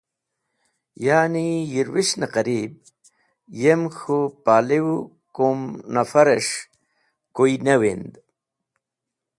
[1.05, 2.73] ya’ni yirwishn-e qarib.
[3.61, 4.87] Yem k̃hũ palew
[5.35, 5.59] kum
[5.93, 6.53] nafares̃h
[7.35, 8.11] kuy ne wind.